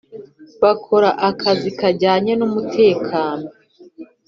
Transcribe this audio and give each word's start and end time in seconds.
bakora 0.61 1.09
akazi 1.29 1.69
kajyanye 1.79 2.33
n 2.35 2.41
umutekano 2.47 3.45